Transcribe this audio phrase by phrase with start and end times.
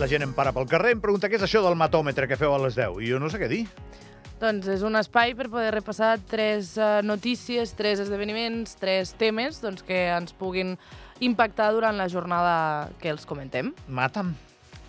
[0.00, 2.54] La gent em para pel carrer, em pregunta què és això del matòmetre que feu
[2.56, 3.66] a les 10, i jo no sé què dir.
[4.40, 9.84] Doncs és un espai per poder repassar tres uh, notícies, tres esdeveniments, tres temes doncs,
[9.84, 10.78] que ens puguin
[11.20, 13.74] impactar durant la jornada que els comentem.
[13.86, 14.32] Mata'm.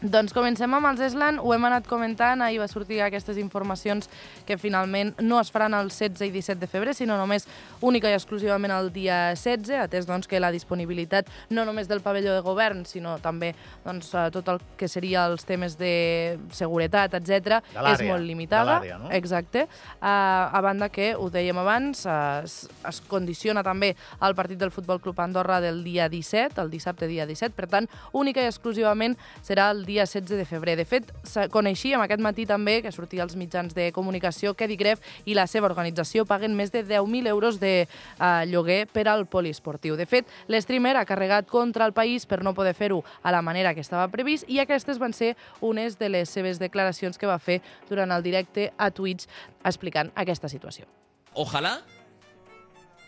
[0.01, 4.07] Doncs comencem amb els Eslan, ho hem anat comentant, ahir va sortir aquestes informacions
[4.47, 7.45] que finalment no es faran el 16 i 17 de febrer, sinó només
[7.85, 12.33] única i exclusivament el dia 16, atès doncs, que la disponibilitat no només del pavelló
[12.33, 13.51] de govern, sinó també
[13.85, 17.61] doncs, tot el que seria els temes de seguretat, etc
[17.91, 18.79] és molt limitada.
[19.03, 19.11] no?
[19.13, 19.67] Exacte.
[20.01, 23.93] Uh, a banda que, ho dèiem abans, uh, es, es condiciona també
[24.25, 27.89] el partit del Futbol Club Andorra del dia 17, el dissabte dia 17, per tant,
[28.17, 29.13] única i exclusivament
[29.45, 30.77] serà el dia 16 de febrer.
[30.79, 31.11] De fet,
[31.51, 35.69] coneixíem aquest matí també que sortia als mitjans de comunicació que Digref i la seva
[35.69, 39.97] organització paguen més de 10.000 euros de uh, lloguer per al poliesportiu.
[39.99, 43.75] De fet, l'streamer ha carregat contra el país per no poder fer-ho a la manera
[43.75, 47.61] que estava previst i aquestes van ser unes de les seves declaracions que va fer
[47.89, 49.27] durant el directe a Twitch
[49.63, 50.87] explicant aquesta situació.
[51.33, 51.81] Ojalá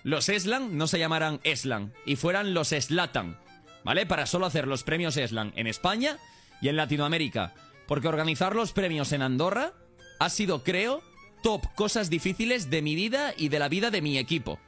[0.03, 3.37] los Eslan no se llamaran Eslan y fueran los Slatan,
[3.83, 4.05] ¿vale?
[4.05, 6.17] Para solo hacer los premios Eslan en España
[6.63, 7.53] y en Latinoamérica.
[7.87, 9.73] Porque organizar los premios en Andorra
[10.19, 11.03] ha sido, creo,
[11.43, 14.59] top cosas difíciles de mi vida y de la vida de mi equipo.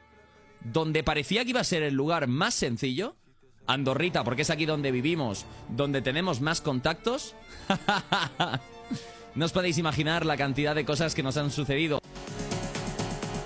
[0.59, 3.15] Donde parecía que iba a ser el lugar más sencillo,
[3.65, 7.33] Andorrita, porque es aquí donde vivimos, donde tenemos más contactos,
[9.35, 12.01] no os podéis imaginar la cantidad de cosas que nos han sucedido.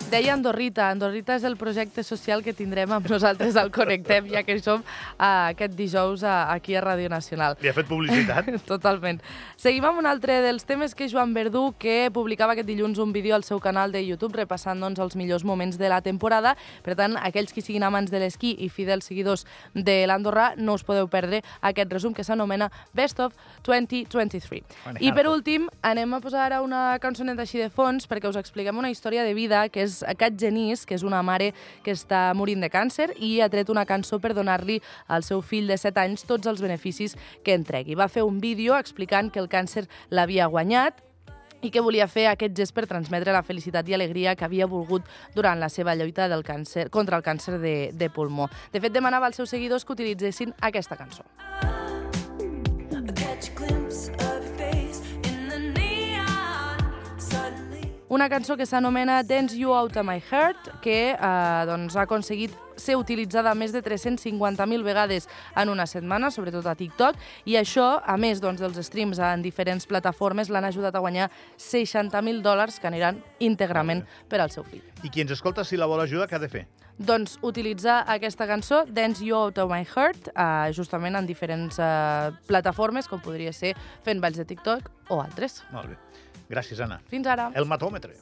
[0.09, 0.87] Deia Andorrita.
[0.89, 5.51] Andorrita és el projecte social que tindrem amb nosaltres al Connectem, ja que som uh,
[5.51, 7.53] aquest dijous uh, aquí a Ràdio Nacional.
[7.61, 8.49] Li ha fet publicitat?
[8.71, 9.19] Totalment.
[9.61, 13.35] Seguim amb un altre dels temes que Joan Verdú, que publicava aquest dilluns un vídeo
[13.37, 16.55] al seu canal de YouTube repassant doncs, els millors moments de la temporada.
[16.81, 20.87] Per tant, aquells que siguin amants de l'esquí i fidels seguidors de l'Andorra, no us
[20.87, 24.65] podeu perdre aquest resum que s'anomena Best of 2023.
[25.05, 28.81] I per últim, anem a posar ara una cançoneta així de fons perquè us expliquem
[28.81, 31.51] una història de vida que és Kat Genís, que és una mare
[31.83, 35.67] que està morint de càncer i ha tret una cançó per donar-li al seu fill
[35.69, 37.97] de 7 anys tots els beneficis que entregui.
[37.99, 41.03] Va fer un vídeo explicant que el càncer l'havia guanyat
[41.61, 45.03] i que volia fer aquest gest per transmetre la felicitat i alegria que havia volgut
[45.35, 48.49] durant la seva lluita del càncer, contra el càncer de, de pulmó.
[48.71, 51.27] De fet, demanava als seus seguidors que utilitzessin aquesta cançó.
[58.09, 62.55] Una cançó que s'anomena Dance You Out of My Heart, que eh, doncs, ha aconseguit
[62.73, 68.15] ser utilitzada més de 350.000 vegades en una setmana, sobretot a TikTok, i això, a
[68.17, 71.27] més doncs, dels streams en diferents plataformes, l'han ajudat a guanyar
[71.61, 74.81] 60.000 dòlars que aniran íntegrament per al seu fill.
[75.05, 76.65] I qui ens escolta, si la vol ajudar, què ha de fer?
[76.97, 82.33] Doncs utilitzar aquesta cançó, Dance You Out of My Heart, eh, justament en diferents eh,
[82.49, 85.61] plataformes, com podria ser fent balls de TikTok o altres.
[85.69, 86.01] Molt bé.
[86.49, 86.99] Gràcies, Anna.
[87.13, 87.51] Fins ara.
[87.53, 88.17] El matòmetre.